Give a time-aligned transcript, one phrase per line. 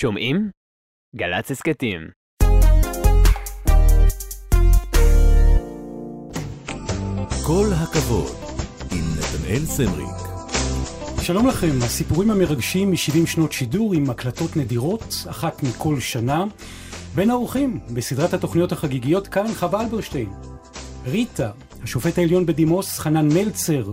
[0.00, 0.50] שומעים?
[1.16, 2.00] גל"צ הסכתים.
[7.46, 8.36] קול הכבוד,
[8.92, 10.16] עם נתנאל סמריק.
[11.22, 16.44] שלום לכם, הסיפורים המרגשים מ-70 שנות שידור עם הקלטות נדירות, אחת מכל שנה.
[17.14, 20.28] בין האורחים, בסדרת התוכניות החגיגיות כאן חווה אלברשטיין.
[21.06, 21.50] ריטה,
[21.82, 23.92] השופט העליון בדימוס חנן מלצר,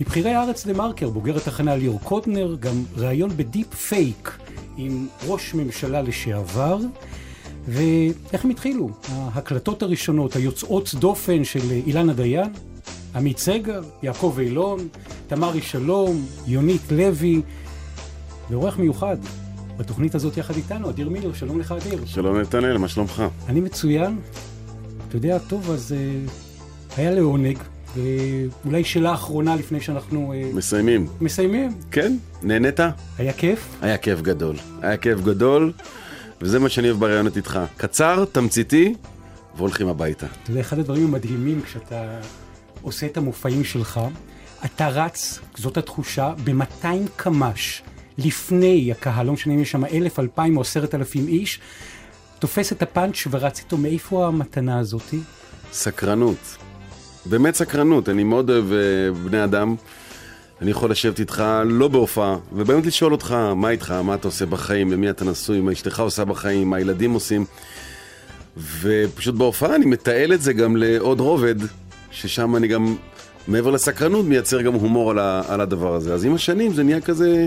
[0.00, 4.38] מבכירי הארץ דה מרקר, בוגר התחנה ליאור קודנר, גם ראיון ב deepfake
[4.86, 6.78] עם ראש ממשלה לשעבר.
[7.68, 8.90] ואיך הם התחילו?
[9.08, 12.52] ההקלטות הראשונות, היוצאות דופן של אילנה דיין,
[13.14, 14.88] עמית סגל, יעקב אילון,
[15.26, 17.42] תמרי שלום, יונית לוי,
[18.50, 19.16] ועורך מיוחד
[19.76, 22.06] בתוכנית הזאת יחד איתנו, אדיר מילר, שלום לך אדיר.
[22.06, 23.22] שלום נתנאל, מה שלומך?
[23.48, 24.18] אני מצוין.
[25.08, 27.58] אתה יודע, טוב, אז uh, היה לעונג,
[27.94, 30.34] ואולי שאלה אחרונה לפני שאנחנו...
[30.52, 31.06] Uh, מסיימים.
[31.20, 31.72] מסיימים.
[31.90, 32.16] כן?
[32.42, 32.80] נהנית?
[33.18, 33.68] היה כיף?
[33.82, 34.56] היה כיף גדול.
[34.82, 35.72] היה כיף גדול,
[36.40, 37.60] וזה מה שאני אוהב בראיונות איתך.
[37.76, 38.94] קצר, תמציתי,
[39.56, 40.26] והולכים הביתה.
[40.42, 42.18] אתה יודע, אחד הדברים המדהימים כשאתה
[42.82, 44.00] עושה את המופעים שלך,
[44.64, 47.82] אתה רץ, זאת התחושה, ב-200 קמ"ש
[48.18, 51.60] לפני הקהל, לא משנה אם יש שם אלף, אלפיים או עשרת אלפים איש,
[52.38, 55.20] תופס את הפאנץ' ורץ איתו, מאיפה המתנה הזאתי?
[55.72, 56.56] סקרנות.
[57.26, 59.74] באמת סקרנות, אני מאוד אוהב uh, בני אדם.
[60.62, 64.92] אני יכול לשבת איתך לא בהופעה, ובאמת לשאול אותך מה איתך, מה אתה עושה בחיים,
[64.92, 67.44] למי אתה נשוי, מה אשתך עושה בחיים, מה הילדים עושים.
[68.80, 71.54] ופשוט בהופעה אני מתעל את זה גם לעוד רובד,
[72.10, 72.96] ששם אני גם,
[73.48, 76.14] מעבר לסקרנות, מייצר גם הומור על, ה, על הדבר הזה.
[76.14, 77.46] אז עם השנים זה נהיה כזה,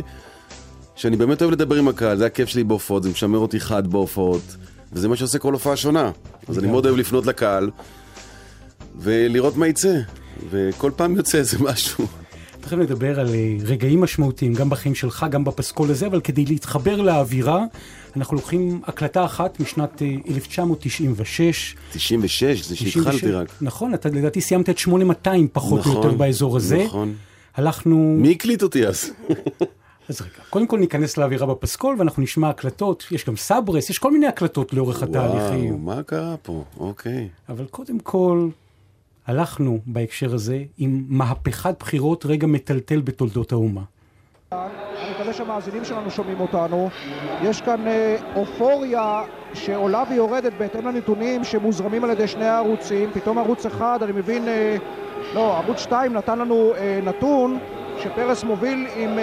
[0.96, 4.56] שאני באמת אוהב לדבר עם הקהל, זה הכיף שלי בהופעות, זה משמר אותי חד בהופעות,
[4.94, 6.12] וזה מה שעושה כל הופעה שונה.
[6.48, 7.70] אז אני מאוד אוהב לפנות לקהל,
[8.96, 10.00] ולראות מה יצא,
[10.50, 12.06] וכל פעם יוצא איזה משהו.
[12.62, 17.02] תכף נדבר על אה, רגעים משמעותיים, גם בחיים שלך, גם בפסקול הזה, אבל כדי להתחבר
[17.02, 17.64] לאווירה,
[18.18, 21.76] אנחנו לוקחים הקלטה אחת משנת 1996.
[21.92, 23.48] 96, זה שהתחלתי רק.
[23.62, 26.84] נכון, אתה לדעתי סיימת את 8200 פחות נכון, או יותר באזור הזה.
[26.86, 27.14] נכון.
[27.56, 28.16] הלכנו...
[28.20, 29.10] מי הקליט אותי אז?
[30.10, 34.12] אז רגע, קודם כל ניכנס לאווירה בפסקול ואנחנו נשמע הקלטות, יש גם סברס, יש כל
[34.12, 35.66] מיני הקלטות לאורך התהליכים.
[35.66, 36.64] וואו, מה קרה פה?
[36.80, 37.28] אוקיי.
[37.50, 38.48] אבל קודם כל,
[39.28, 43.82] הלכנו בהקשר הזה עם מהפכת בחירות רגע מטלטל בתולדות האומה.
[44.52, 46.90] אני מקווה שהמאזינים שלנו שומעים אותנו.
[47.42, 49.24] יש כאן אה, אופוריה
[49.54, 53.10] שעולה ויורדת בהתאם לנתונים שמוזרמים על ידי שני הערוצים.
[53.14, 54.78] פתאום ערוץ אחד, אני מבין, אה,
[55.34, 57.60] לא, ערוץ 2 נתן לנו אה, נתון
[58.04, 59.20] שפרס מוביל עם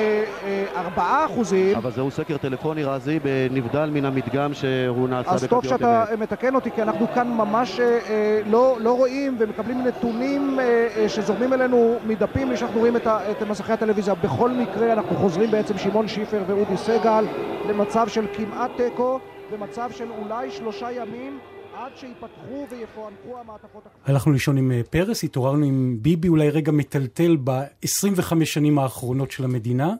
[0.76, 1.76] ארבעה אחוזים.
[1.76, 3.18] אבל זהו סקר טלפוני רזי,
[3.50, 8.40] נבדל מן המדגם שהוא נעשה אז טוב שאתה מתקן אותי, כי אנחנו כאן ממש אה,
[8.46, 13.06] לא, לא רואים ומקבלים נתונים אה, שזורמים אלינו מדפים בלי שאנחנו רואים את,
[13.48, 14.14] מסכי הטלוויזיה.
[14.14, 17.24] בכל מקרה אנחנו חוזרים בעצם, שמעון שיפר ואודי סגל,
[17.68, 19.18] למצב של כמעט תיקו,
[19.52, 21.38] ומצב של אולי שלושה ימים.
[21.80, 23.82] עד שיפתחו ויפוענחו המעטפות...
[24.04, 29.94] הלכנו לישון עם פרס, התעוררנו עם ביבי, אולי רגע מטלטל ב-25 שנים האחרונות של המדינה.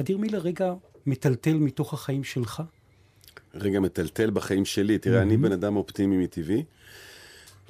[0.00, 0.72] אדיר מילר, רגע
[1.06, 2.62] מטלטל מתוך החיים שלך?
[3.54, 4.98] רגע מטלטל בחיים שלי.
[4.98, 6.64] תראה, אני בן אדם אופטימי מטבעי,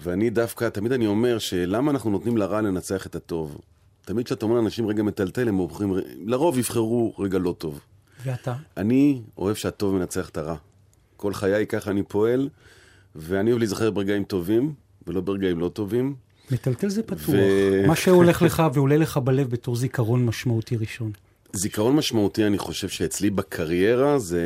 [0.02, 3.60] ואני דווקא, תמיד אני אומר שלמה אנחנו נותנים לרע לנצח את הטוב?
[4.04, 7.80] תמיד כשאתה אומר לאנשים רגע מטלטל, הם בוחרים, לרוב יבחרו רגע לא טוב.
[8.24, 8.54] ואתה?
[8.76, 10.56] אני אוהב שהטוב מנצח את הרע.
[11.16, 12.48] כל חיי ככה אני פועל.
[13.18, 14.72] ואני אוהב להיזכר ברגעים טובים,
[15.06, 16.14] ולא ברגעים לא טובים.
[16.50, 17.28] מטלטל זה פתוח.
[17.28, 17.84] ו...
[17.86, 21.12] מה שהולך לך ועולה לך בלב בתור זיכרון משמעותי ראשון.
[21.52, 24.42] זיכרון משמעותי, אני חושב שאצלי בקריירה, זה...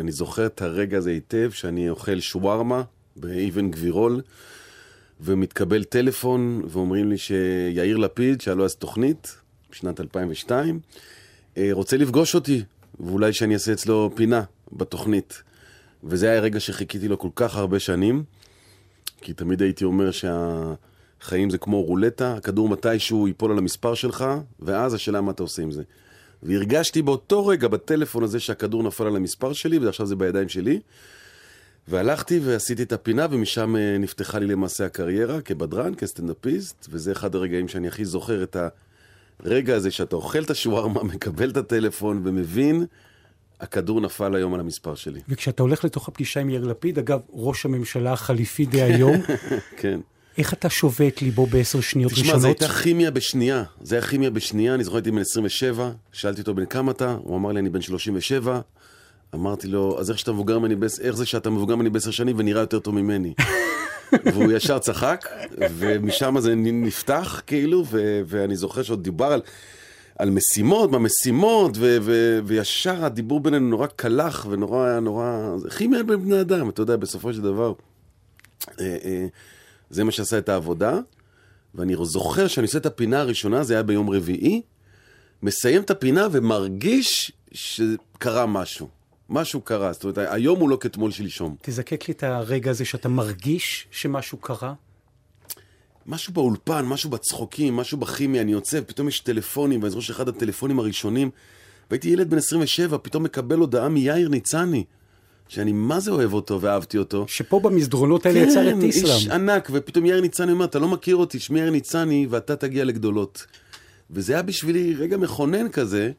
[0.00, 2.82] אני זוכר את הרגע הזה היטב, שאני אוכל שווארמה
[3.16, 4.20] באבן גבירול,
[5.20, 9.36] ומתקבל טלפון, ואומרים לי שיאיר לפיד, שהיה לו אז תוכנית,
[9.70, 10.80] בשנת 2002,
[11.72, 12.62] רוצה לפגוש אותי,
[13.00, 15.42] ואולי שאני אעשה אצלו פינה בתוכנית.
[16.04, 18.24] וזה היה רגע שחיכיתי לו כל כך הרבה שנים,
[19.20, 24.24] כי תמיד הייתי אומר שהחיים זה כמו רולטה, הכדור מתישהו ייפול על המספר שלך,
[24.60, 25.82] ואז השאלה מה אתה עושה עם זה.
[26.42, 30.80] והרגשתי באותו רגע בטלפון הזה שהכדור נפל על המספר שלי, ועכשיו זה בידיים שלי.
[31.88, 37.88] והלכתי ועשיתי את הפינה, ומשם נפתחה לי למעשה הקריירה כבדרן, כסטנדאפיסט, וזה אחד הרגעים שאני
[37.88, 38.56] הכי זוכר את
[39.44, 42.86] הרגע הזה שאתה אוכל את השווארמה, מקבל את הטלפון ומבין
[43.62, 45.20] הכדור נפל היום על המספר שלי.
[45.28, 49.16] וכשאתה הולך לתוך הפגישה עם יאיר לפיד, אגב, ראש הממשלה החליפי דהיום,
[49.80, 50.00] כן.
[50.38, 52.56] איך אתה שובה את ליבו בעשר שניות תשמע, ראשונות?
[52.56, 53.64] תשמע, זו הייתה כימיה בשנייה.
[53.82, 57.36] זה היה כימיה בשנייה, אני זוכר הייתי בן 27, שאלתי אותו בן כמה אתה, הוא
[57.36, 58.60] אמר לי אני בן 37,
[59.34, 62.60] אמרתי לו, אז איך שאתה מבוגר ממני, איך זה שאתה מבוגר ממני בעשר שנים ונראה
[62.60, 63.34] יותר טוב ממני?
[64.24, 65.26] והוא ישר צחק,
[65.58, 69.40] ומשם זה נפתח כאילו, ו- ואני זוכר שעוד דיבר על...
[70.18, 75.56] על משימות, במשימות, ו- ו- וישר הדיבור בינינו נורא קלח ונורא, נורא...
[75.58, 77.72] זה כימיה בין בני אדם, אתה יודע, בסופו של דבר.
[78.80, 79.26] אה, אה,
[79.90, 80.98] זה מה שעשה את העבודה,
[81.74, 84.62] ואני זוכר שאני עושה את הפינה הראשונה, זה היה ביום רביעי,
[85.42, 88.88] מסיים את הפינה ומרגיש שקרה משהו.
[89.30, 91.56] משהו קרה, זאת אומרת, היום הוא לא כתמול שלשום.
[91.62, 94.74] תזקק לי את הרגע הזה שאתה מרגיש שמשהו קרה.
[96.06, 100.78] משהו באולפן, משהו בצחוקים, משהו בכימיה, אני יוצא, פתאום יש טלפונים, ואני זוכר שאחד הטלפונים
[100.78, 101.30] הראשונים,
[101.90, 104.84] והייתי ילד בן 27, פתאום מקבל הודעה מיאיר ניצני,
[105.48, 107.24] שאני מה זה אוהב אותו ואהבתי אותו.
[107.28, 109.32] שפה במסדרונות האלה יצר את כן, איש איסלאם.
[109.32, 113.46] ענק, ופתאום יאיר ניצני אומר, אתה לא מכיר אותי, שמי יאיר ניצני, ואתה תגיע לגדולות.
[114.10, 116.10] וזה היה בשבילי רגע מכונן כזה,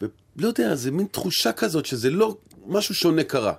[0.00, 3.52] ולא יודע, זה מין תחושה כזאת שזה לא, משהו שונה קרה.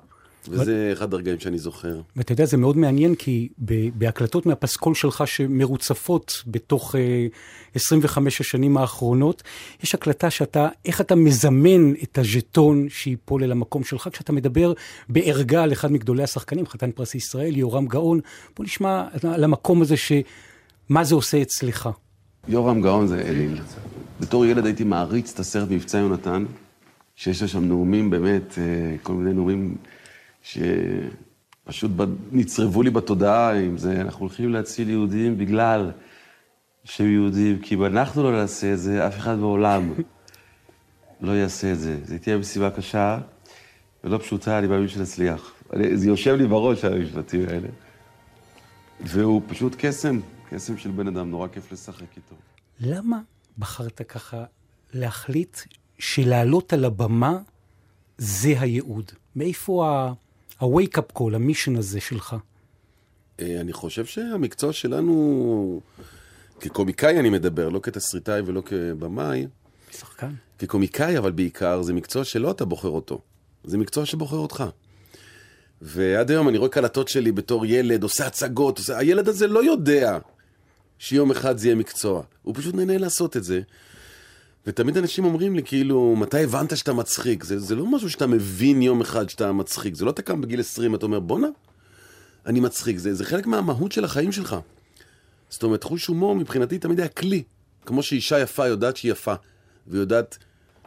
[0.50, 2.02] וזה אחד הרגעים שאני זוכר.
[2.16, 7.28] ואתה יודע, זה מאוד מעניין, כי ב- בהקלטות מהפסקול שלך שמרוצפות בתוך אה,
[7.76, 9.44] 25 השנים האחרונות,
[9.84, 14.74] יש הקלטה שאתה, איך אתה מזמן את הז'טון שייפול אל המקום שלך, כשאתה מדבר
[15.10, 18.20] בערגה על אחד מגדולי השחקנים, חתן פרס ישראל, יורם גאון.
[18.58, 21.90] בוא נשמע על המקום הזה, שמה זה עושה אצלך.
[22.48, 23.58] יורם גאון זה אליל.
[24.20, 26.46] בתור ילד הייתי מעריץ את הסרט מבצע יונתן,
[27.16, 29.76] שיש לו שם נאומים באמת, אה, כל מיני נאומים
[30.48, 31.92] שפשוט
[32.32, 35.92] נצרבו לי בתודעה, אם זה אנחנו הולכים להציל יהודים בגלל
[36.84, 39.94] שהם יהודים, כי אם אנחנו לא נעשה את זה, אף אחד בעולם
[41.22, 42.00] לא יעשה את זה.
[42.04, 43.20] זו תהיה משימה קשה
[44.04, 45.54] ולא פשוטה, אני מאמין שנצליח.
[45.94, 47.68] זה יושב לי בראש, המשפטים האלה.
[49.00, 50.20] והוא פשוט קסם,
[50.50, 52.36] קסם של בן אדם, נורא כיף לשחק איתו.
[52.80, 53.20] למה
[53.58, 54.44] בחרת ככה
[54.94, 55.58] להחליט
[56.00, 57.38] שלעלות על הבמה
[58.18, 59.12] זה הייעוד?
[59.36, 60.27] מאיפה ה-
[60.60, 62.36] ה-wake up call, המישן הזה שלך?
[63.40, 65.82] אה, אני חושב שהמקצוע שלנו,
[66.60, 69.48] כקומיקאי אני מדבר, לא כתסריטאי ולא כבמאי,
[69.92, 70.34] שחקן.
[70.60, 73.22] כקומיקאי אבל בעיקר, זה מקצוע שלא אתה בוחר אותו,
[73.64, 74.64] זה מקצוע שבוחר אותך.
[75.82, 78.98] ועד היום אני רואה קלטות שלי בתור ילד, עושה הצגות, עושה...
[78.98, 80.18] הילד הזה לא יודע
[81.00, 83.62] שיום אחד זה יהיה מקצוע, הוא פשוט נהנה לעשות את זה.
[84.68, 87.44] ותמיד אנשים אומרים לי, כאילו, מתי הבנת שאתה מצחיק?
[87.44, 90.60] זה, זה לא משהו שאתה מבין יום אחד שאתה מצחיק, זה לא אתה קם בגיל
[90.60, 91.48] 20, אתה אומר, בואנה,
[92.46, 94.56] אני מצחיק, זה, זה חלק מהמהות של החיים שלך.
[95.50, 97.44] זאת אומרת, חוש הומור מבחינתי תמיד היה כלי.
[97.86, 99.34] כמו שאישה יפה יודעת שהיא יפה,
[99.88, 100.38] ויודעת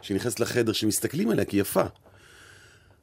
[0.01, 1.83] שהיא נכנסת לחדר, שמסתכלים עליה כי היא יפה.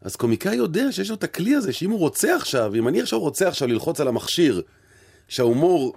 [0.01, 3.21] אז קומיקאי יודע שיש לו את הכלי הזה, שאם הוא רוצה עכשיו, אם אני עכשיו
[3.21, 4.63] רוצה עכשיו ללחוץ על המכשיר,
[5.29, 5.97] שההומור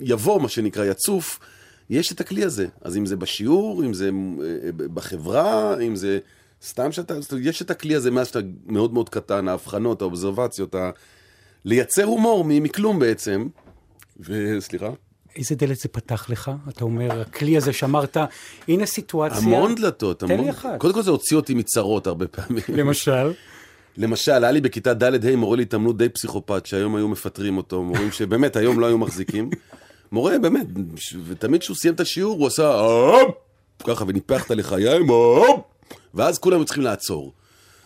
[0.00, 1.38] יבוא, מה שנקרא, יצוף,
[1.90, 2.66] יש את הכלי הזה.
[2.80, 4.10] אז אם זה בשיעור, אם זה
[4.42, 6.18] אה, בחברה, אם זה
[6.62, 7.14] סתם שאתה...
[7.40, 10.90] יש את הכלי הזה מאז שאתה מאוד מאוד קטן, ההבחנות, האובזרבציות, ה...
[11.64, 13.48] לייצר הומור מכלום בעצם.
[14.20, 14.90] וסליחה?
[15.36, 16.50] איזה דלת זה פתח לך?
[16.68, 18.16] אתה אומר, הכלי הזה שאמרת,
[18.68, 19.38] הנה סיטואציה...
[19.38, 20.44] המון דלתות, תן המון.
[20.44, 20.78] לי אחת.
[20.78, 22.62] קודם כל זה הוציא אותי מצרות הרבה פעמים.
[22.68, 23.32] למשל?
[23.96, 28.56] למשל, היה לי בכיתה ד'-ה' מורה להתעמלות די פסיכופת, שהיום היו מפטרים אותו, מורים שבאמת
[28.56, 29.50] היום לא היו מחזיקים.
[30.12, 30.66] מורה, באמת,
[31.26, 33.34] ותמיד כשהוא סיים את השיעור, הוא עשה הופ,
[33.86, 35.60] ככה, וניפח את הלחיים, הופ,
[36.14, 37.32] ואז כולם היו צריכים לעצור.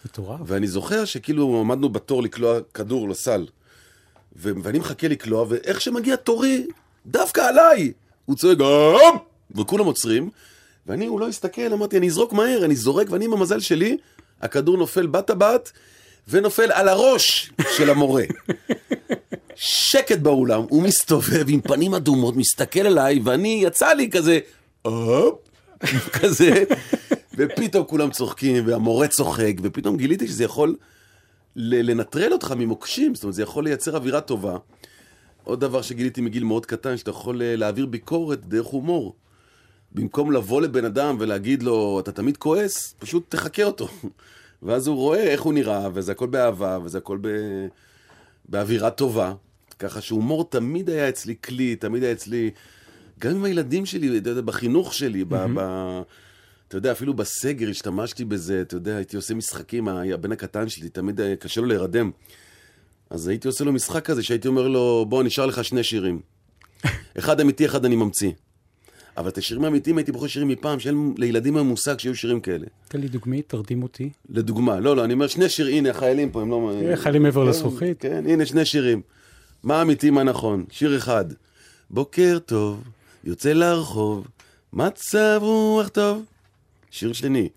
[0.04, 0.40] מטורף.
[0.46, 3.46] ואני זוכר שכאילו עמדנו בתור לקלוע כדור לסל,
[4.36, 6.66] ו- ואני מחכה לקלוע, ואיך שמגיע תורי,
[7.06, 7.92] דווקא עליי,
[8.24, 9.22] הוא צועק, הופ,
[9.56, 10.30] וכולם עוצרים,
[10.86, 13.96] ואני, הוא לא הסתכל, אמרתי, אני אזרוק מהר, אני זורק, ואני עם המזל שלי,
[14.42, 15.72] הכדור נופל בטבעת,
[16.28, 18.22] ונופל על הראש של המורה.
[19.56, 24.38] שקט באולם, הוא מסתובב עם פנים אדומות, מסתכל עליי, ואני, יצא לי כזה,
[24.82, 25.38] הופ,
[26.12, 26.64] כזה,
[27.36, 30.76] ופתאום כולם צוחקים, והמורה צוחק, ופתאום גיליתי שזה יכול
[31.56, 34.56] לנטרל אותך ממוקשים, זאת אומרת, זה יכול לייצר אווירה טובה.
[35.44, 39.14] עוד דבר שגיליתי מגיל מאוד קטן, שאתה יכול אה, להעביר ביקורת דרך הומור.
[39.92, 43.88] במקום לבוא לבן אדם ולהגיד לו, אתה תמיד כועס, פשוט תחכה אותו.
[44.62, 47.28] ואז הוא רואה איך הוא נראה, וזה הכל באהבה, וזה הכל ב...
[48.48, 49.32] באווירה טובה.
[49.78, 52.50] ככה שהומור תמיד היה אצלי כלי, תמיד היה אצלי,
[53.20, 55.36] גם עם הילדים שלי, אתה יודע, בחינוך שלי, ב...
[55.54, 55.60] ב...
[56.68, 61.20] אתה יודע, אפילו בסגר השתמשתי בזה, אתה יודע, הייתי עושה משחקים, הבן הקטן שלי, תמיד
[61.40, 62.10] קשה לו להירדם.
[63.10, 66.20] אז הייתי עושה לו משחק כזה, שהייתי אומר לו, בוא, נשאר לך שני שירים.
[67.18, 68.30] אחד אמיתי, אחד אני ממציא.
[69.16, 72.66] אבל את השירים האמיתיים הייתי בוחר שירים מפעם, שאין לילדים היום מושג שיהיו שירים כאלה.
[72.88, 74.10] תן לי דוגמית, תרדים אותי.
[74.28, 76.72] לדוגמה, לא, לא, אני אומר שני שירים, הנה, החיילים פה, הם לא...
[76.94, 78.00] חיילים מעבר כן, לזכוכית.
[78.00, 79.00] כן, הנה שני שירים.
[79.66, 80.64] מה אמיתי, מה נכון?
[80.70, 81.24] שיר אחד.
[81.90, 82.82] בוקר טוב,
[83.24, 84.26] יוצא לרחוב,
[84.72, 86.22] מצב רוח טוב.
[86.90, 87.48] שיר שני.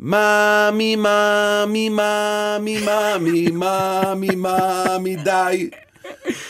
[0.00, 5.70] מאמי, מאמי, מאמי, מאמי, מאמי, מאמי, די.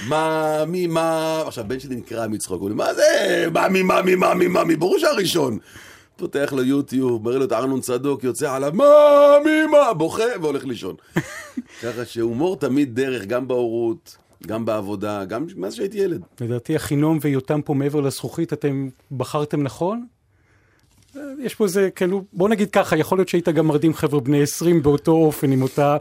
[0.09, 4.77] מאמי, מאמי, עכשיו, בן שלי נקרע מצחוק, הוא אומר, מה זה מאמי, מאמי, מאמי, מאמי,
[4.77, 5.59] ברור שהראשון.
[6.17, 8.85] פותח לו יוטיוב, מראה לו את ארנון צדוק, יוצא עליו, מה,
[9.45, 10.95] מי, מה, בוכה והולך לישון.
[11.83, 16.23] ככה שהומור תמיד דרך, גם בהורות, גם בעבודה, גם מאז שהייתי ילד.
[16.41, 20.07] לדעתי אחינום ויותם פה מעבר לזכוכית, אתם בחרתם נכון?
[21.17, 24.43] אה, יש פה איזה, כאילו, בוא נגיד ככה, יכול להיות שהיית גם מרדים חבר'ה בני
[24.43, 25.97] 20 באותו אופן, עם אותה,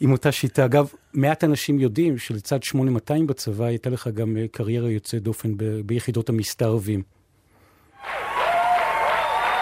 [0.00, 0.64] עם אותה שיטה.
[0.64, 5.80] אגב, מעט אנשים יודעים שלצד 8200 בצבא, הייתה לך גם אה, קריירה יוצאת דופן ב-
[5.86, 7.02] ביחידות המסתערבים.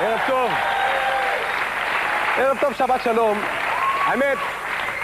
[0.00, 0.50] ערב טוב.
[2.37, 3.38] ערב טוב, שבת שלום.
[4.07, 4.38] האמת,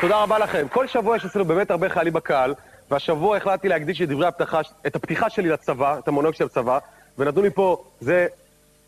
[0.01, 0.67] תודה רבה לכם.
[0.73, 2.55] כל שבוע יש אצלנו באמת הרבה חיילים בקהל,
[2.91, 6.79] והשבוע החלטתי להקדיש את דברי הפתיחה, את הפתיחה שלי לצבא, את המונולוג של הצבא,
[7.19, 8.27] ונתנו לי פה, זה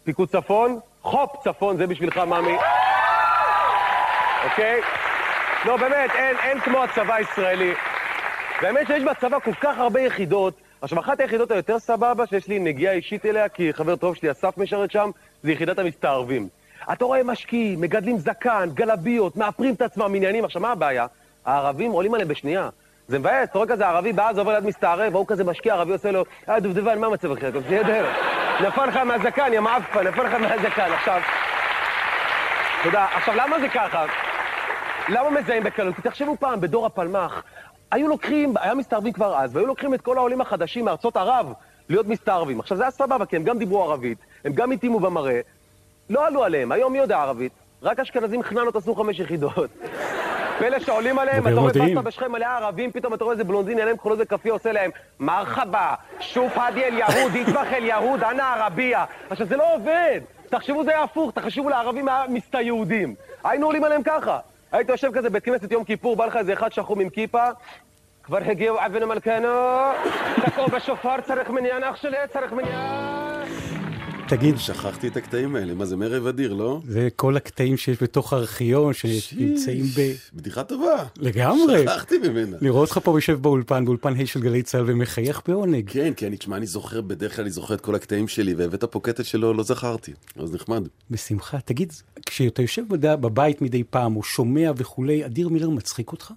[0.05, 2.57] פיקוד צפון, חופ צפון, זה בשבילך, ממי.
[4.45, 4.81] אוקיי?
[5.65, 7.75] לא, באמת, אין, אין כמו הצבא הישראלי.
[8.63, 10.55] באמת שיש בצבא כל כך הרבה יחידות.
[10.83, 14.59] עכשיו, אחת היחידות היותר סבבה, שיש לי נגיעה אישית אליה, כי חבר טוב שלי, אסף,
[14.59, 15.11] משרת שם,
[15.43, 16.49] זה יחידת המסתערבים.
[16.93, 20.45] אתה רואה משקיעים, מגדלים זקן, גלביות, מאפרים את עצמם, עניינים.
[20.45, 21.07] עכשיו, מה הבעיה?
[21.45, 22.69] הערבים עולים עליהם בשנייה.
[23.11, 26.11] זה מבאס, אתה רואה כזה ערבי בעזה עובר ליד מסתערב, והוא כזה משקיע, ערבי עושה
[26.11, 27.51] לו, אה, דובדבן, מה המצב אחי?
[27.51, 28.11] בסדר.
[28.61, 30.93] נפל לך מהזקן, יא מעפן, נפל לך מהזקן.
[30.93, 31.21] עכשיו,
[32.83, 33.07] תודה.
[33.15, 34.07] עכשיו, למה זה ככה?
[35.09, 35.95] למה מזהים בקלות?
[35.95, 37.43] כי תחשבו פעם, בדור הפלמ"ח,
[37.91, 41.53] היו לוקחים, היה מסתערבים כבר אז, והיו לוקחים את כל העולים החדשים מארצות ערב
[41.89, 42.61] להיות מסתערבים.
[42.61, 45.41] עכשיו, זה היה סבבה, כי הם גם דיברו ערבית, הם גם התאימו במראה,
[46.11, 47.53] לא עלו עליהם, היום מי יודע ערבית?
[47.83, 49.71] רק אשכנזים חננות עשו חמש יחידות.
[50.61, 51.73] פלא שעולים עליהם, אתה רואה.
[51.73, 54.91] פסטה בשכם מלא ערבים, פתאום אתה רואה איזה בלונדין, עליהם כחולות וכאפיה עושה להם
[55.21, 59.05] מרחבה, שוף הדי אל יהוד, יטבח אל יהוד, אנא ערבייה.
[59.31, 60.21] עכשיו, זה לא עובד.
[60.51, 63.15] תחשבו זה היה הפוך, תחשבו לערבים מסתא יהודים.
[63.45, 64.39] היינו עולים עליהם ככה.
[64.73, 67.45] היית יושב כזה בית כנסת יום כיפור, בא לך איזה אחד שחום עם כיפה,
[68.23, 69.49] כבר הגיעו אבן המלכנו,
[70.47, 73.70] תקעו בשופר, צריך מניין, אח שלי, צריך מניין.
[74.31, 76.81] תגיד, שכחתי את הקטעים האלה, מה זה מרב אדיר, לא?
[76.89, 80.13] זה כל הקטעים שיש בתוך הארכיון, שנמצאים ב...
[80.35, 81.05] בדיחה טובה.
[81.17, 81.83] לגמרי.
[81.83, 82.57] שכחתי ממנה.
[82.61, 85.91] לראות אותך פה יושב באולפן, באולפן ה' של גלי צה"ל ומחייך בעונג.
[85.91, 88.85] כן, כי אני, תשמע, אני זוכר, בדרך כלל אני זוכר את כל הקטעים שלי, והבאת
[88.85, 90.89] פה קטע שלא לא זכרתי, אז נחמד.
[91.11, 91.59] בשמחה.
[91.61, 91.93] תגיד,
[92.27, 96.33] כשאתה יושב בבית מדי פעם, או שומע וכולי, אדיר מילר מצחיק אותך?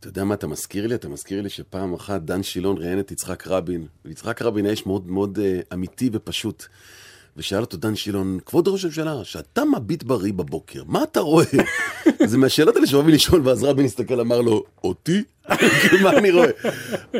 [0.00, 0.94] אתה יודע מה אתה מזכיר לי?
[0.94, 4.86] אתה מזכיר לי שפעם אחת דן שילון ראיין את יצחק רבין, ויצחק רבין היה איש
[4.86, 6.66] מאוד מאוד uh, אמיתי ופשוט.
[7.36, 11.44] ושאל אותו דן שילון, כבוד ראש הממשלה, שאתה מביט בראי בבוקר, מה אתה רואה?
[12.24, 15.22] זה מהשאלות האלה שאוהבים לשאול, ואז רבין הסתכל, אמר לו, אותי?
[16.02, 16.50] מה אני רואה?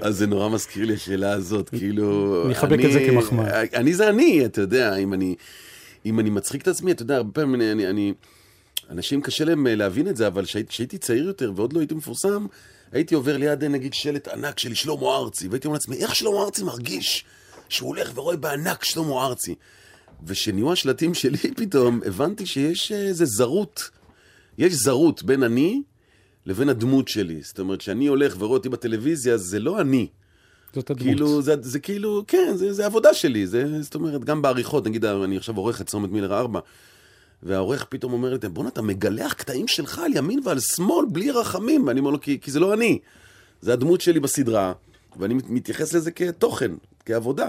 [0.03, 2.43] אז זה נורא מזכיר לי השאלה הזאת, כאילו...
[2.45, 3.63] אני אחבק את זה כמחמאה.
[3.75, 5.35] אני זה אני, אתה יודע, אם אני,
[6.07, 7.73] אם אני מצחיק את עצמי, אתה יודע, הרבה פעמים אני...
[7.73, 8.13] אני, אני
[8.91, 11.95] אנשים קשה להם אה, להבין את זה, אבל כשהי- כשהייתי צעיר יותר ועוד לא הייתי
[11.95, 12.47] מפורסם,
[12.93, 16.43] הייתי עובר ליד אה, נגיד שלט ענק של שלמה ארצי, והייתי אומר לעצמי, איך שלמה
[16.45, 17.25] ארצי מרגיש
[17.69, 19.55] שהוא הולך ורואה בענק שלמה ארצי?
[20.27, 23.91] וכשנהיו השלטים שלי פתאום, הבנתי שיש אה, איזה זרות,
[24.59, 25.83] יש זרות בין אני
[26.47, 27.41] לבין הדמות שלי.
[27.43, 30.07] זאת אומרת, כשאני הולך ורואה אותי בטלוויזיה, זה לא אני.
[30.75, 31.07] זאת הדמות.
[31.07, 35.05] כאילו, זה, זה כאילו, כן, זה, זה עבודה שלי, זה, זאת אומרת, גם בעריכות, נגיד,
[35.05, 36.61] אני עכשיו עורך את צומת מילר 4,
[37.43, 41.87] והעורך פתאום אומר לי, בואנה, אתה מגלח קטעים שלך על ימין ועל שמאל בלי רחמים,
[41.87, 42.99] ואני אומר לו, כי, כי זה לא אני,
[43.61, 44.73] זה הדמות שלי בסדרה,
[45.19, 46.73] ואני מת- מתייחס לזה כתוכן,
[47.05, 47.49] כעבודה.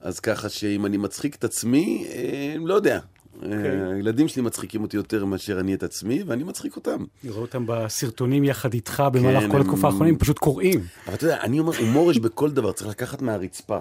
[0.00, 2.98] אז ככה שאם אני מצחיק את עצמי, אה, לא יודע.
[3.42, 3.48] אה,
[3.94, 7.04] הילדים שלי מצחיקים אותי יותר מאשר אני את עצמי, ואני מצחיק אותם.
[7.24, 10.80] לראות אותם בסרטונים יחד איתך במהלך כן, כל הם- התקופה האחרונה, הם פשוט קוראים.
[11.06, 13.78] אבל אתה יודע, אני אומר, הומור יש בכל דבר, צריך לקחת מהרצפה.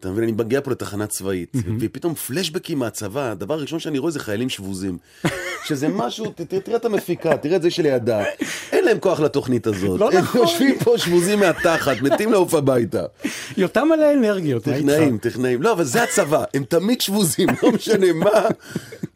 [0.00, 4.20] אתה מבין, אני מגיע פה לתחנה צבאית, ופתאום פלשבקים מהצבא, הדבר הראשון שאני רואה זה
[4.20, 4.98] חיילים שבוזים.
[5.68, 6.32] שזה משהו,
[6.64, 8.24] תראה את המפיקה, תראה את זה שלידה.
[8.72, 10.00] אין להם כוח לתוכנית הזאת.
[10.00, 10.40] לא הם נכון.
[10.40, 13.04] יושבים פה שבוזים מהתחת, מתים לעוף הביתה.
[13.56, 14.86] יותם על האנרגיות, מה איתך?
[14.86, 15.62] טכנאים, טכנאים.
[15.62, 18.48] לא, אבל זה הצבא, הם תמיד שבוזים, לא משנה מה.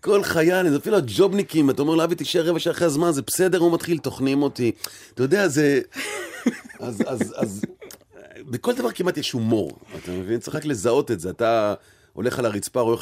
[0.00, 3.72] כל חייל, אפילו הג'ובניקים, אתה אומר לאבי, תישאר רבע שעה אחרי הזמן, זה בסדר, הוא
[3.72, 4.72] מתחיל, טוחנים אותי.
[5.14, 5.80] אתה יודע, זה...
[6.80, 7.62] אז, אז, אז...
[8.50, 10.40] בכל דבר כמעט יש הומור, אתה מבין?
[10.40, 11.30] צריך רק לזהות את זה.
[11.30, 11.74] אתה
[12.18, 12.96] הולך על הרצפה, רואה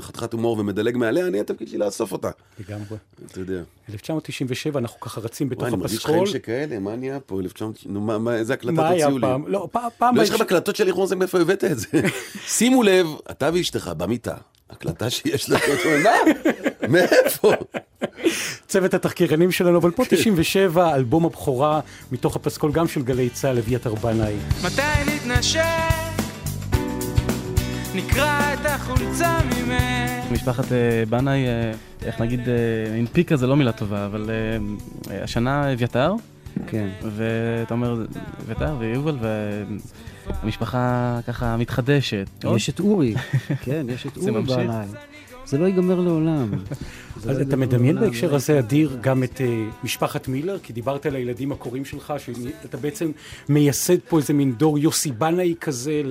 [0.00, 2.30] חתיכת הומור, ומדלג מעליה, אני התפקיד שלי לאסוף אותה.
[2.58, 2.96] לגמרי.
[3.26, 3.60] אתה יודע.
[3.92, 6.38] 1997, אנחנו ככה רצים בתוך וואי, אני מרגיש חיים הפסקול.
[6.40, 7.40] שכאלה, מה נהיה פה?
[7.40, 7.86] 1900...
[7.86, 9.22] נו, מה, מה, איזה הקלטה מה היה תוציאו לי?
[9.26, 9.44] פעם?
[9.46, 10.16] לא, פעם-.
[10.16, 11.86] לא, יש לך בהקשר- הקלטות של אירוע זה, מאיפה הבאת את זה?
[12.58, 14.34] שימו לב, אתה ואשתך במיטה,
[14.70, 15.62] הקלטה שיש לך,
[16.04, 16.10] מה?
[16.88, 17.52] מאיפה?
[18.66, 21.80] צוות התחקירנים שלנו, אבל פה 97, אלבום הבכורה
[22.12, 24.34] מתוך הפסקול גם של גלי צה"ל, אביתר בנאי.
[24.64, 26.03] מתי נתנשק?
[27.94, 30.32] נקרע את החולצה ממך.
[30.32, 31.72] משפחת אה, בנאי, אה,
[32.02, 32.54] איך נגיד, אה,
[32.98, 34.34] הנפיקה זה לא מילה טובה, אבל אה,
[35.14, 36.12] אה, השנה אביתר,
[36.66, 36.88] כן.
[37.16, 38.04] ואתה אומר
[38.46, 39.16] אביתר ויובל,
[40.42, 42.26] והמשפחה ככה מתחדשת.
[42.56, 43.14] יש את אורי,
[43.62, 44.42] כן, יש את אורי?
[44.42, 44.86] בעיניי.
[45.46, 46.50] זה לא ייגמר לעולם.
[47.16, 48.00] אז לא אתה מדמיין.
[48.00, 50.58] בהקשר הזה, אדיר, גם את אה, משפחת מילר?
[50.62, 53.10] כי דיברת על הילדים הקוראים שלך, שאתה בעצם
[53.48, 56.02] מייסד פה איזה מין דור יוסי בנאי כזה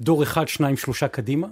[0.00, 1.46] לדור אחד, שניים, שלושה קדימה?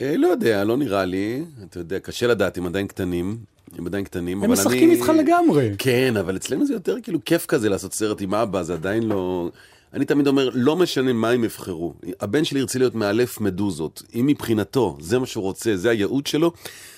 [0.00, 1.44] אה, לא יודע, לא נראה לי.
[1.70, 3.38] אתה יודע, קשה לדעת, הם עדיין קטנים.
[3.78, 4.60] הם עדיין קטנים, הם אבל אני...
[4.60, 5.70] משחקים איתך לגמרי.
[5.78, 9.50] כן, אבל אצלנו זה יותר כאילו כיף כזה לעשות סרט עם אבא, זה עדיין לא...
[9.92, 11.94] אני תמיד אומר, לא משנה מה הם יבחרו.
[12.20, 14.02] הבן שלי ירצה להיות מאלף מדוזות.
[14.14, 16.52] אם מבחינתו, זה מה שהוא רוצה, זה הייעוד שלו.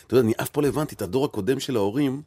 [0.07, 2.23] אתה יודע, אני אף פעם לא הבנתי את הדור הקודם של ההורים.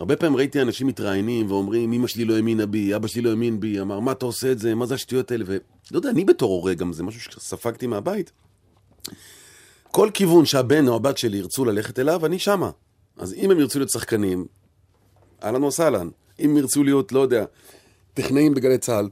[0.00, 3.60] הרבה פעמים ראיתי אנשים מתראיינים ואומרים, אמא שלי לא האמינה בי, אבא שלי לא האמין
[3.60, 5.44] בי, אמר, מה אתה עושה את זה, מה זה השטויות האלה?
[5.46, 5.58] ולא
[5.92, 8.32] יודע, אני בתור הורה גם, זה משהו שספגתי מהבית.
[9.90, 12.70] כל כיוון שהבן או הבת שלי ירצו ללכת אליו, אני שמה.
[13.16, 14.46] אז אם הם ירצו להיות שחקנים,
[15.44, 16.08] אהלן וסהלן.
[16.44, 17.44] אם ירצו להיות, לא יודע,
[18.14, 19.08] טכנאים בגלי צה"ל,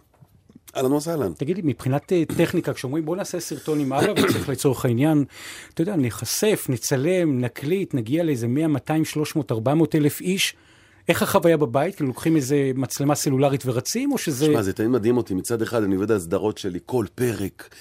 [0.76, 1.33] אהלן וסהלן.
[1.33, 5.25] תגיד לי, מבחינת אה, טכניקה, כשאומרים בוא נעשה סרטון עם אבא, וצריך לצורך העניין,
[5.75, 10.54] אתה יודע, נחשף, נצלם, נקליט, נגיע לאיזה 100, 200, 300, 400 אלף איש,
[11.09, 11.95] איך החוויה בבית?
[11.95, 14.47] כאילו לוקחים איזה מצלמה סלולרית ורצים, או שזה...
[14.47, 15.35] שמע, זה תמיד מדהים אותי.
[15.35, 17.75] מצד אחד, אני עובד על הסדרות שלי, כל פרק.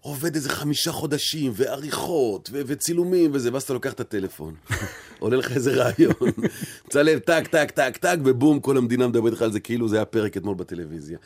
[0.00, 4.54] עובד איזה חמישה חודשים, ועריכות, ו- וצילומים וזה, ואז אתה לוקח את הטלפון.
[5.18, 6.30] עולה לך איזה רעיון.
[6.86, 10.04] מצלם, טק, טק, טק, טק, ובום, כל המדינה מדברת לך על זה כאילו זה היה
[10.04, 11.18] פרק אתמול בטלוויזיה.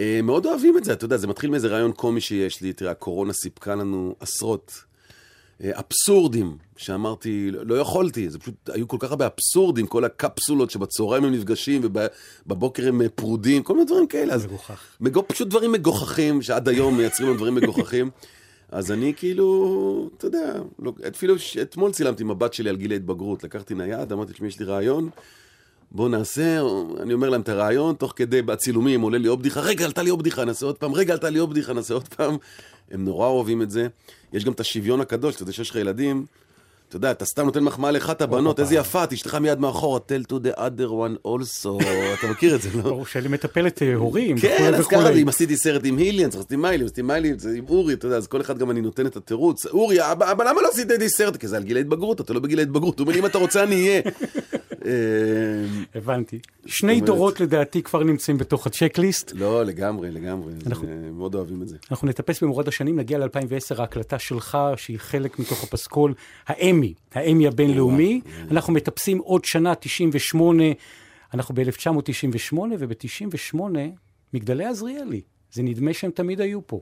[0.00, 2.72] אה, מאוד אוהבים את זה, אתה יודע, זה מתחיל מאיזה רעיון קומי שיש לי.
[2.72, 4.84] תראה, הקורונה סיפקה לנו עשרות
[5.70, 11.32] אבסורדים, שאמרתי, לא יכולתי, זה פשוט, היו כל כך הרבה אבסורדים, כל הקפסולות שבצהריים הם
[11.32, 14.36] נפגשים ובבוקר הם אה, פרודים, כל מיני דברים כאלה.
[14.36, 14.96] מגוחך.
[15.00, 18.10] מגו, פשוט דברים מגוחכים, שעד היום מייצרים לנו דברים מגוחכים.
[18.72, 23.74] אז אני כאילו, אתה יודע, לא, אפילו אתמול צילמתי הבת שלי על גיל ההתבגרות, לקחתי
[23.74, 25.10] נייד, אמרתי, תשמעי, יש לי רעיון,
[25.94, 26.60] בוא נעשה,
[27.00, 30.10] אני אומר להם את הרעיון, תוך כדי בצילומים עולה לי עוד בדיחה, רגע, עלתה לי
[30.10, 32.36] עוד בדיחה, נעשה עוד פעם, רגע, עלתה לי עוד בדיחה, נעשה עוד פעם.
[32.90, 33.86] הם נורא אוהבים את זה.
[34.32, 36.26] יש גם את השוויון הקדוש, אתה יודע שיש לך ילדים,
[36.88, 40.32] אתה יודע, אתה סתם נותן מחמאה לאחת הבנות, איזה יפה, את אשתך מיד מאחורה, tell
[40.32, 41.84] to the other one also,
[42.18, 42.82] אתה מכיר את זה, לא?
[42.82, 45.10] ברור שלי מטפלת אה, הורים, כן, אז ככה.
[45.10, 48.26] אם עשיתי סרט עם הילי, לעשות עם מיילי, עשיתי מיילי, עם אורי, אתה יודע, אז
[48.26, 49.66] כל אחד גם אני נותן את התירוץ.
[49.66, 51.36] אורי, אבא, למה לא עשית איתי סרט?
[51.36, 52.98] כי זה על גיל ההתבגרות, אתה לא בגיל ההתבגרות.
[52.98, 54.00] הוא אומר, אם אתה רוצה, אני אהיה.
[54.86, 54.90] אה,
[55.94, 56.38] הבנתי.
[56.66, 59.32] שני אומרת- דורות לדעתי כבר נמצאים בתוך הצ'קליסט.
[59.34, 60.52] לא, לגמרי, לגמרי.
[60.66, 61.76] אנחנו- מאוד אוהבים את זה.
[61.90, 66.14] אנחנו נטפס במורד השנים, נגיע ל-2010, ההקלטה שלך, שהיא חלק מתוך הפסקול,
[66.46, 68.20] האמי, האמי הבינלאומי.
[68.50, 70.64] אנחנו מטפסים עוד שנה, 98,
[71.34, 73.58] אנחנו ב-1998, וב-98,
[74.34, 75.20] מגדלי עזריאלי.
[75.52, 76.80] זה נדמה שהם תמיד היו פה.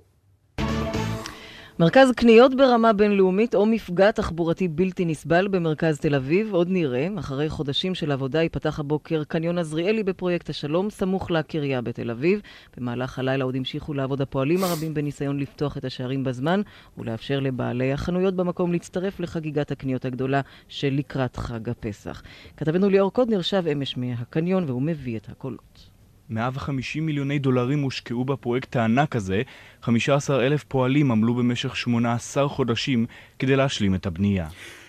[1.80, 6.54] מרכז קניות ברמה בינלאומית או מפגע תחבורתי בלתי נסבל במרכז תל אביב.
[6.54, 12.10] עוד נראה, אחרי חודשים של עבודה ייפתח הבוקר קניון עזריאלי בפרויקט השלום, סמוך לקריה בתל
[12.10, 12.40] אביב.
[12.76, 16.60] במהלך הלילה עוד המשיכו לעבוד הפועלים הרבים בניסיון לפתוח את השערים בזמן
[16.98, 22.22] ולאפשר לבעלי החנויות במקום להצטרף לחגיגת הקניות הגדולה של לקראת חג הפסח.
[22.56, 25.89] כתבנו ליאור קודנר שב אמש מהקניון והוא מביא את הקולות.
[26.30, 29.42] 150 מיליוני דולרים הושקעו בפרויקט הענק הזה,
[29.82, 33.06] 15 אלף פועלים עמלו במשך 18 חודשים
[33.38, 34.48] כדי להשלים את הבנייה.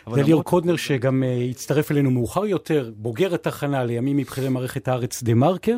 [0.09, 4.87] זה ליאור למרות- קודנר שגם uh, הצטרף אלינו מאוחר יותר, בוגר התחנה לימים מבכירי מערכת
[4.87, 5.77] הארץ דה מרקר.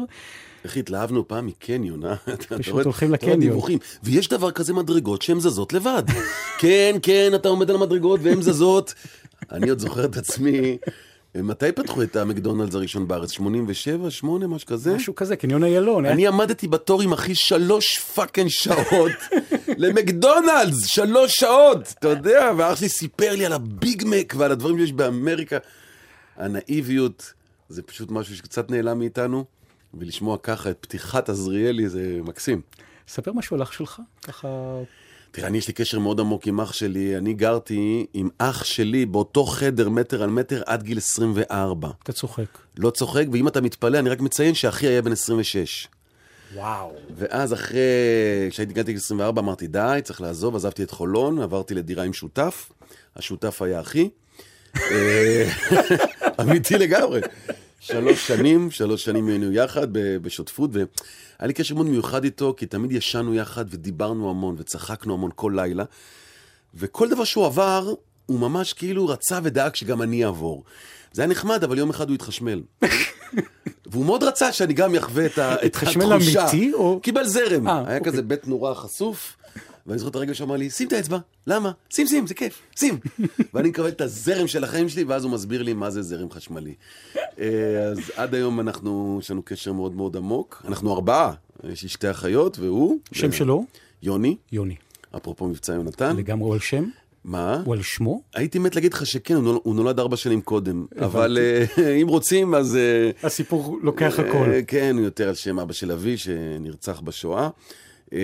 [0.63, 2.15] איך התלהבנו פעם מקניון, אה?
[2.57, 3.59] פשוט הולכים לקניון.
[4.03, 6.03] ויש דבר כזה מדרגות שהן זזות לבד.
[6.61, 8.93] כן, כן, אתה עומד על המדרגות והן זזות.
[9.51, 10.77] אני עוד זוכר את עצמי,
[11.35, 13.31] מתי פתחו את המקדונלדס הראשון בארץ?
[13.31, 14.95] 87, 8, משהו כזה?
[14.95, 16.05] משהו כזה, קניון איילון.
[16.05, 16.11] אה?
[16.11, 19.11] אני עמדתי בתור עם אחי שלוש fucking שעות
[19.77, 24.93] למקדונלדס, שלוש שעות, אתה יודע, ואח שלי סיפר לי על הביג מק ועל הדברים שיש
[24.93, 25.57] באמריקה.
[26.37, 27.33] הנאיביות
[27.69, 29.45] זה פשוט משהו שקצת נעלם מאיתנו,
[29.93, 32.61] ולשמוע ככה את פתיחת עזריאלי זה מקסים.
[33.07, 34.47] ספר משהו על אח שלך, ככה...
[35.35, 37.17] תראה, אני יש לי קשר מאוד עמוק עם אח שלי.
[37.17, 41.89] אני גרתי עם אח שלי באותו חדר, מטר על מטר, עד גיל 24.
[42.03, 42.57] אתה צוחק.
[42.77, 45.87] לא צוחק, ואם אתה מתפלא, אני רק מציין שאחי היה בן 26.
[46.55, 46.91] וואו.
[47.15, 47.79] ואז אחרי,
[48.49, 52.71] כשהייתי הגעתי לגיל 24, אמרתי, די, צריך לעזוב, עזבתי את חולון, עברתי לדירה עם שותף,
[53.15, 54.09] השותף היה אחי.
[54.77, 55.49] אה,
[56.41, 57.21] אמיתי לגמרי.
[57.87, 60.85] שלוש שנים, שלוש שנים היינו יחד בשותפות, והיה
[61.41, 65.83] לי קשר מאוד מיוחד איתו, כי תמיד ישנו יחד ודיברנו המון וצחקנו המון כל לילה.
[66.75, 67.93] וכל דבר שהוא עבר,
[68.25, 70.63] הוא ממש כאילו רצה ודאג שגם אני אעבור.
[71.13, 72.61] זה היה נחמד, אבל יום אחד הוא התחשמל.
[73.85, 76.41] והוא מאוד רצה שאני גם אחווה את ה- את התחשמל התחושה.
[76.41, 77.67] אמיתי, או- קיבל זרם.
[77.67, 78.11] אה, היה אוקיי.
[78.11, 79.37] כזה בית נורה חשוף,
[79.87, 81.17] ואני זוכר את הרגע שהוא אמר לי, שים את האצבע,
[81.47, 81.71] למה?
[81.89, 82.97] שים, שים, זה כיף, שים.
[83.53, 86.73] ואני מקבל את הזרם של החיים שלי, ואז הוא מסביר לי מה זה זרם חשמלי.
[87.39, 87.47] אה,
[87.91, 90.61] אז עד היום אנחנו, יש לנו קשר מאוד מאוד עמוק.
[90.67, 91.33] אנחנו ארבעה,
[91.69, 92.97] יש לי שתי אחיות, והוא.
[93.11, 93.63] שם ו- שלו?
[94.03, 94.35] יוני.
[94.51, 94.75] יוני.
[95.17, 96.15] אפרופו מבצע יונתן.
[96.17, 96.89] לגמרי על שם?
[97.23, 97.61] מה?
[97.65, 98.21] הוא על שמו?
[98.35, 100.85] הייתי מת להגיד לך שכן, הוא נול- הוא נולד ארבע שנים קודם.
[101.01, 101.65] אבל אה,
[102.01, 102.75] אם רוצים, אז...
[102.75, 104.49] אה, הסיפור לוקח הכל.
[104.67, 107.49] כן, הוא יותר על שם אבא של אבי, שנרצח בשואה.
[108.13, 108.19] אה,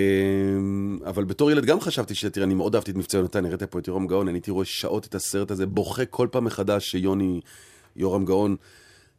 [1.05, 2.25] אבל בתור ילד גם חשבתי ש...
[2.25, 4.65] תראה, אני מאוד אהבתי את מבצע יונתן, הראית פה את יורם גאון, אני הייתי רואה
[4.65, 7.41] שעות את הסרט הזה, בוכה כל פעם מחדש שיוני,
[7.95, 8.55] יורם גאון,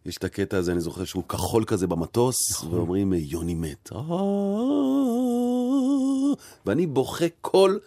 [0.07, 3.91] יש את הקטע הזה, אני זוכר שהוא כחול כזה במטוס, ואומרים, יוני מת.
[3.93, 4.01] אה,
[6.67, 7.79] ואני בוכה כל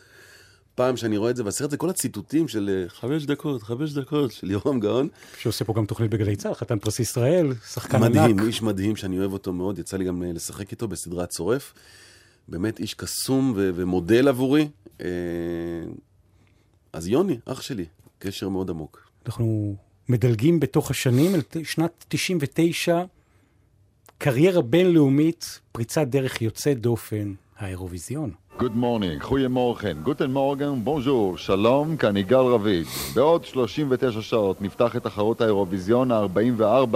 [0.76, 4.32] פעם שאני רואה את זה, והסרט זה כל הציטוטים של אה, חמש דקות, חמש דקות,
[4.32, 5.08] של יורם גאון.
[5.38, 8.10] שעושה פה גם תוכנית בגלי צה"ל, חתן פרס ישראל, שחקן ענק.
[8.10, 11.74] מדהים, איש מדהים שאני אוהב אותו מאוד, יצא לי גם אה, לשחק איתו בסדרת צורף.
[12.48, 14.70] באמת איש קסום ו- ומודל עבורי.
[15.02, 15.08] אה,
[16.94, 17.86] אז יוני, אח שלי,
[18.20, 19.10] קשר מאוד עמוק.
[19.26, 19.76] אנחנו
[20.10, 23.04] מדלגים בתוך השנים אל שנת 99,
[24.18, 28.32] קריירה בינלאומית, פריצת דרך יוצאת דופן, האירוויזיון.
[28.60, 32.86] Good morning, goeiemorgen, guten Morgen, bonjour, שלום, כאן יגאל רביד.
[33.16, 36.96] בעוד 39 שעות נפתח את תחרות האירוויזיון ה-44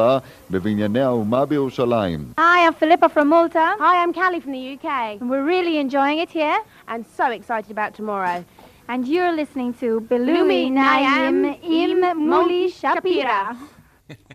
[0.52, 2.20] בבנייני האומה בירושלים.
[2.40, 3.66] Hi, I'm Philippa from Malta.
[3.80, 4.90] Hi, I'm Callie from the UK.
[5.22, 6.60] And we're really enjoying it here.
[6.88, 8.44] And so excited about tomorrow.
[8.90, 13.56] And you're listening to Belumi Nayim Im Muli Shapira.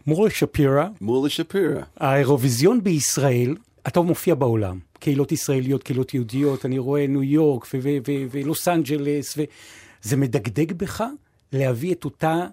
[0.06, 1.82] מורלי שפירא, מורלי שפירא.
[2.00, 3.54] האירוויזיון בישראל,
[3.86, 4.78] אתה מופיע בעולם.
[4.98, 7.66] קהילות ישראליות, קהילות יהודיות, אני רואה ניו יורק
[8.30, 11.04] ולוס אנג'לס, וזה מדגדג בך
[11.52, 12.46] להביא את אותה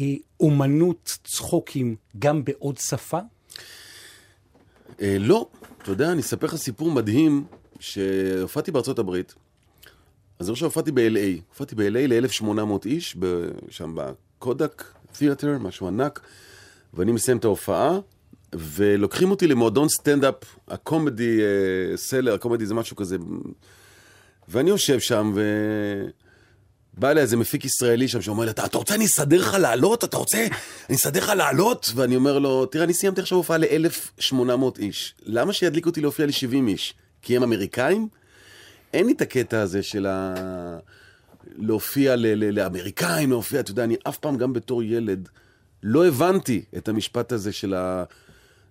[0.00, 0.04] אה,
[0.40, 3.18] אומנות צחוקים גם בעוד שפה?
[5.00, 5.48] אה, לא,
[5.82, 7.44] אתה יודע, אני אספר לך סיפור מדהים,
[7.80, 9.34] שהופעתי בארצות הברית,
[10.38, 13.16] אז אני חושב שהופעתי ב-LA, הופעתי ב-LA ל-1800 איש,
[13.68, 16.20] שם בקודק תיאטר, משהו ענק,
[16.94, 17.98] ואני מסיים את ההופעה,
[18.54, 20.34] ולוקחים אותי למועדון סטנדאפ,
[20.68, 23.16] הקומדי אה, סלר, הקומדי זה משהו כזה,
[24.48, 25.42] ואני יושב שם, ו...
[26.94, 30.04] בא אליי איזה מפיק ישראלי שם שאומר לי, אתה, רוצה אני אסדר לך לעלות?
[30.04, 30.46] אתה רוצה
[30.88, 31.92] אני אסדר לך לעלות?
[31.94, 35.14] ואני אומר לו, תראה, אני סיימתי עכשיו הופעה ל-1800 איש.
[35.22, 36.94] למה שידליק אותי להופיע ל-70 איש?
[37.22, 38.08] כי הם אמריקאים?
[38.92, 40.34] אין לי את הקטע הזה של ה...
[41.56, 45.28] להופיע ל- ל- לאמריקאים, להופיע, אתה יודע, אני אף פעם, גם בתור ילד,
[45.82, 47.74] לא הבנתי את המשפט הזה של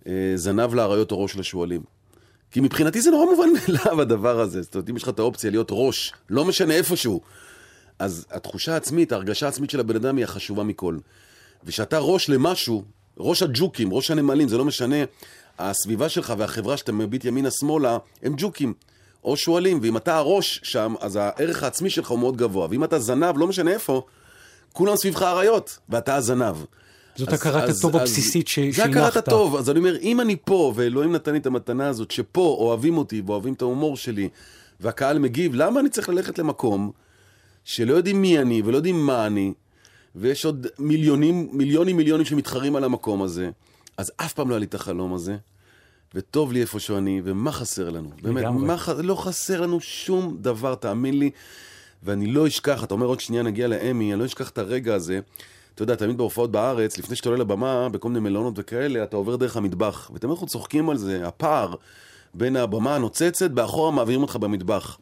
[0.06, 1.82] הזנב לאריות או ראש לשועלים.
[2.52, 4.62] כי מבחינתי זה נורא מובן מאליו הדבר הזה.
[4.62, 7.22] זאת אומרת, אם יש לך את האופציה להיות ראש, לא משנה איפשהו,
[8.00, 10.98] אז התחושה העצמית, ההרגשה העצמית של הבן אדם היא החשובה מכל.
[11.64, 12.84] וכשאתה ראש למשהו,
[13.18, 14.96] ראש הג'וקים, ראש הנמלים, זה לא משנה,
[15.60, 18.74] הסביבה שלך והחברה שאתה מביט ימינה-שמאלה, הם ג'וקים.
[19.24, 22.68] או שועלים, ואם אתה הראש שם, אז הערך העצמי שלך הוא מאוד גבוה.
[22.70, 24.02] ואם אתה זנב, לא משנה איפה,
[24.74, 26.56] כולם סביבך אריות, ואתה הזנב.
[27.20, 29.18] זאת אז- הכרת אז- הטוב אז- הבסיסית ש- זה הכרת שהנחת.
[29.18, 29.56] הטוב.
[29.56, 33.22] אז אני אומר, אם אני פה, ואלוהים נתן לי את המתנה הזאת, שפה אוהבים אותי
[33.26, 34.30] ואוהבים את ההומור שלי,
[34.80, 36.92] והקהל מגיב, למה אני צריך ללכת למקום
[37.64, 39.54] שלא יודעים מי אני ולא יודעים מה אני,
[40.16, 43.50] ויש עוד מיליונים, מיליונים מיליונים שמתחרים על המקום הזה,
[43.98, 45.38] אז אף פעם לא היה לי את החלום הזה.
[46.16, 48.10] וטוב לי איפה שאני, ומה חסר לנו?
[48.22, 48.46] באמת.
[48.46, 51.30] מה, ח- לא חסר לנו שום דבר, תאמין לי.
[52.04, 55.20] ואני לא אשכח, אתה אומר עוד שנייה נגיע לאמי, אני לא אשכח את הרגע הזה.
[55.80, 59.36] אתה יודע, תמיד בהופעות בארץ, לפני שאתה עולה לבמה, בכל מיני מלונות וכאלה, אתה עובר
[59.36, 60.12] דרך המטבח.
[60.14, 61.76] ותמיד אנחנו צוחקים על זה, הפער
[62.34, 64.98] בין הבמה הנוצצת, באחורה מעבירים אותך במטבח.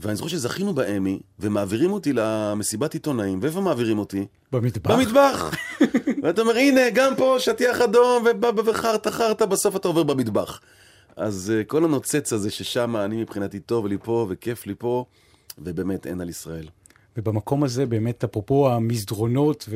[0.00, 4.26] ואני זוכר שזכינו באמי, ומעבירים אותי למסיבת עיתונאים, ואיפה מעבירים אותי?
[4.52, 4.90] במטבח?
[4.90, 5.50] במטבח.
[6.22, 8.24] ואתה אומר, הנה, גם פה שטיח אדום,
[8.66, 10.60] וחרטה חרטה, בסוף אתה עובר במטבח.
[11.16, 15.04] אז uh, כל הנוצץ הזה ששם, אני מבחינתי טוב לי פה, וכיף לי פה,
[15.58, 16.68] ובאמת אין על ישראל.
[17.18, 19.68] ובמקום הזה, באמת, אפרופו המסדרונות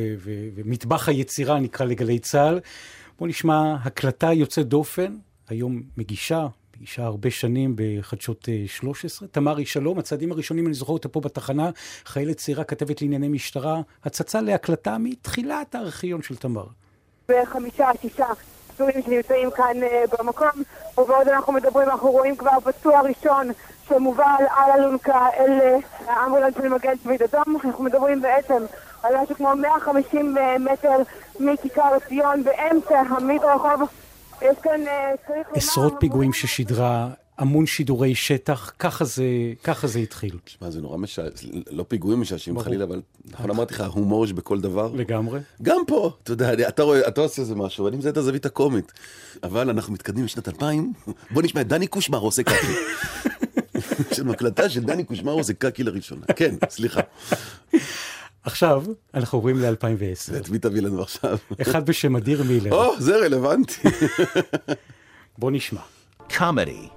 [0.57, 2.61] ומטבח היצירה, נקרא לגלי צה"ל,
[3.19, 5.17] בואו נשמע הקלטה יוצאת דופן,
[5.49, 9.29] היום מגישה, מגישה הרבה שנים בחדשות אה, 13.
[9.29, 11.71] תמרי שלום, הצעדים הראשונים, אני זוכר אותה פה בתחנה,
[12.05, 16.67] חיילת צעירה, כתבת לענייני משטרה, הצצה להקלטה מתחילת הארכיון של תמר.
[17.29, 18.27] בחמישה, שישה
[18.77, 20.63] שנמצאים כאן אה, במקום,
[20.99, 23.51] ובעוד אנחנו מדברים, אנחנו רואים כבר פצוע ראשון
[23.95, 25.77] שמובל על אלונקה אל אה,
[26.07, 27.57] האמבולנס של מגן דוד אדום.
[27.65, 28.65] אנחנו מדברים בעצם
[29.03, 30.97] על משהו כמו 150 מטר
[31.41, 33.89] מכיכר ציון באמצע המדרחוב.
[34.43, 35.59] יש כאן, אה, צריך לומר...
[35.59, 39.25] עשרות פיגועים ששידרה, המון שידורי שטח, ככה זה,
[39.65, 40.39] ככה זה התחיל.
[40.45, 42.61] תשמע, זה נורא משעשע, לא פיגועים משעשעים.
[42.61, 44.91] חלילה, אבל נכון אמרתי לך, הומור יש בכל דבר.
[44.95, 45.41] לגמרי.
[45.63, 48.93] גם פה, אתה יודע, אתה רואה, אתה עושה איזה משהו, אני מזהה את הזווית הקומית.
[49.43, 50.93] אבל אנחנו מתקדמים לשנת 2000,
[51.31, 52.67] בוא נשמע את דני קושמר עושה קקי.
[54.11, 56.27] יש לנו הקלטה של דני קושמר עושה קקי לראשונה.
[56.37, 57.01] כן, סליחה.
[58.45, 60.37] עכשיו, אנחנו עוברים ל-2010.
[60.37, 61.39] את מי תביא לנו עכשיו?
[61.63, 62.73] אחד בשם אדיר מילר.
[62.73, 63.89] או, זה רלוונטי.
[65.39, 65.81] בוא נשמע.
[66.37, 66.89] קומדי.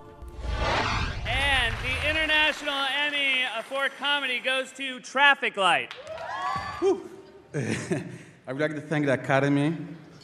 [1.26, 3.30] And the International Emmy
[3.70, 5.94] for for comedy goes to Traffic Light.
[7.54, 9.78] I would like to thank the Academy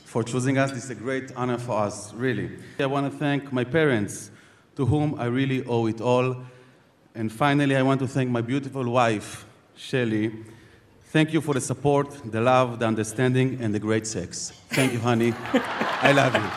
[0.06, 0.72] for choosing us.
[0.72, 2.48] This is a great honor for us, really.
[2.80, 4.32] I want to thank my parents,
[4.76, 6.36] to whom I really owe it all.
[7.16, 10.32] And finally, I want to thank my beautiful wife, Shelly.
[11.12, 14.54] Thank you for the support, the love, the understanding, and the great sex.
[14.70, 15.34] Thank you, honey.
[16.10, 16.48] I love you.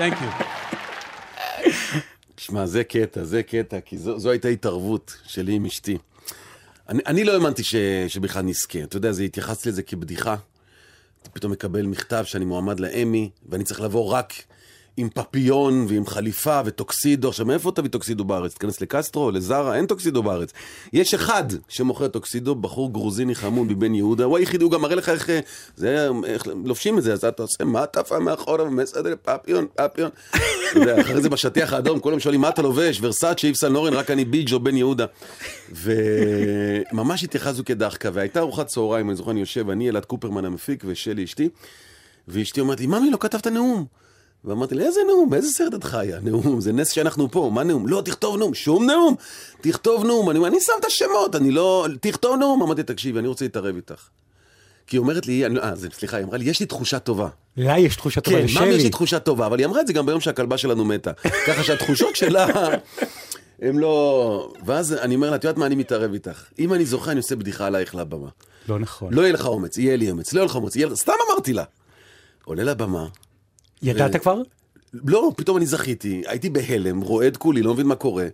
[0.00, 0.30] Thank you.
[2.34, 5.98] תשמע, זה קטע, זה קטע, כי זו, זו הייתה התערבות שלי עם אשתי.
[6.88, 7.74] אני, אני לא האמנתי ש,
[8.08, 8.82] שבכלל נזכה.
[8.82, 10.36] אתה יודע, זה התייחסתי לזה כבדיחה.
[11.32, 14.32] פתאום מקבל מכתב שאני מועמד לאמי, ואני צריך לבוא רק
[14.96, 17.28] עם פפיון ועם חליפה וטוקסידו.
[17.28, 18.52] עכשיו, מאיפה תביא טוקסידו בארץ?
[18.52, 19.76] תיכנס לקסטרו, לזרה?
[19.76, 20.52] אין טוקסידו בארץ.
[20.92, 25.08] יש אחד שמוכר טוקסידו, בחור גרוזיני חמוד מבן יהודה, הוא היחיד, הוא גם מראה לך
[25.08, 25.30] איך,
[25.76, 30.10] זה, איך לובשים את זה, אז אתה עושה מעטפה מאחורה ומסדר פפיון, פפיון.
[30.70, 34.10] אתה יודע, אחרי זה בשטיח האדום, כולם שואלים מה אתה לובש, ורסאצ'ה, איפסן לורן, רק
[34.10, 35.06] אני ביג'ו בן יהודה.
[35.72, 41.24] וממש התייחסו כדחקה, והייתה ארוחת צהריים, אני זוכר, אני יושב, אני אלעד קופרמן המפיק ושלי
[41.24, 41.48] אשתי,
[42.28, 43.86] ואשתי אומרת לי, ממי, לא כתבת נאום.
[44.44, 45.30] ואמרתי לה, איזה נאום?
[45.30, 46.20] באיזה סרט את חיה?
[46.20, 47.88] נאום, זה נס שאנחנו פה, מה נאום?
[47.88, 49.14] לא, תכתוב נאום, שום נאום,
[49.60, 50.30] תכתוב נאום.
[50.30, 51.86] אני אומר, אני שם את השמות, אני לא...
[52.00, 52.62] תכתוב נאום.
[52.62, 54.08] אמרתי, תקשיבי, אני רוצה להתערב איתך.
[54.86, 55.58] כי היא אומרת לי, אני...
[55.60, 57.28] אה, זה, סליחה, היא אמרה לי, יש לי תחושה טובה.
[57.56, 58.54] לה יש תחושה טובה, כן.
[58.54, 61.12] מה יש לי תחושה טובה, אבל היא אמרה את זה גם ביום שהכלבה שלנו מתה.
[61.46, 62.46] ככה שהתחושות שלה,
[63.62, 64.52] הם לא...
[64.66, 66.44] ואז אני אומר לה, את יודעת מה, אני מתערב איתך.
[66.58, 68.28] אם אני זוכה, אני עושה בדיחה עלייך לבמה.
[68.68, 69.14] לא נכון.
[69.14, 70.94] לא יהיה לך אומץ, יהיה לי אומץ, לא יהיה לך אומץ, יהיה...
[70.94, 71.64] סתם אמרתי לה.
[72.44, 73.06] עולה לבמה.
[73.82, 74.42] ידעת ו- כבר?
[74.94, 78.26] לא, פתאום אני זכיתי, הייתי בהלם, רועד כולי, לא מבין מה קורה.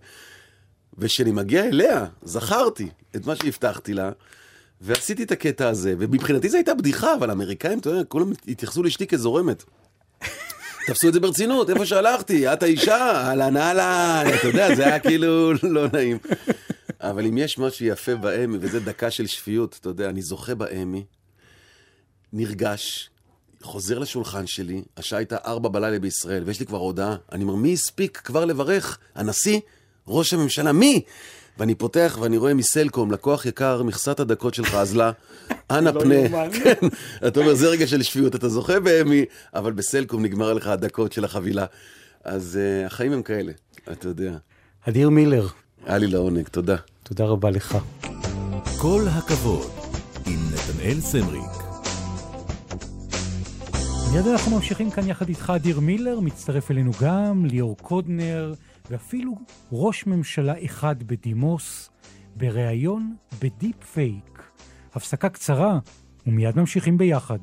[0.97, 4.11] וכשאני מגיע אליה, זכרתי את מה שהבטחתי לה,
[4.81, 9.07] ועשיתי את הקטע הזה, ומבחינתי זו הייתה בדיחה, אבל האמריקאים, אתה יודע, כולם התייחסו לאשתי
[9.07, 9.63] כזורמת.
[10.87, 15.53] תפסו את זה ברצינות, איפה שהלכתי, את האישה, אהלן אהלן, אתה יודע, זה היה כאילו
[15.63, 16.17] לא נעים.
[17.01, 21.05] אבל אם יש משהו יפה באמי, וזה דקה של שפיות, אתה יודע, אני זוכה באמי,
[22.33, 23.09] נרגש,
[23.63, 27.73] חוזר לשולחן שלי, השעה הייתה ארבע בלילה בישראל, ויש לי כבר הודעה, אני אומר, מי
[27.73, 28.97] הספיק כבר לברך?
[29.15, 29.59] הנשיא?
[30.07, 30.71] ראש הממשלה?
[30.71, 31.01] מי?
[31.57, 35.11] ואני פותח ואני רואה מסלקום, לקוח יקר, מכסת הדקות שלך אזלה,
[35.71, 36.49] אנא לא פנה.
[36.63, 36.87] כן,
[37.27, 41.25] אתה אומר, זה רגע של שפיות, אתה זוכה באמי, אבל בסלקום נגמר לך הדקות של
[41.25, 41.65] החבילה.
[42.23, 43.51] אז אה, החיים הם כאלה,
[43.91, 44.31] אתה יודע.
[44.89, 45.47] אדיר מילר.
[45.85, 46.75] היה לי לעונג, תודה.
[47.03, 47.77] תודה רבה לך.
[48.77, 49.71] קול הכבוד,
[50.25, 51.52] עם נתנאל סמריק.
[54.13, 58.53] מיד אנחנו ממשיכים כאן יחד איתך, אדיר מילר, מצטרף אלינו גם ליאור קודנר,
[58.89, 59.35] ואפילו
[59.71, 61.89] ראש ממשלה אחד בדימוס,
[62.35, 64.51] בריאיון ב deepfake.
[64.93, 65.79] הפסקה קצרה,
[66.27, 67.39] ומיד ממשיכים ביחד.